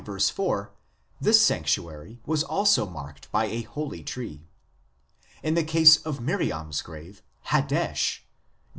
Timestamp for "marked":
2.87-3.31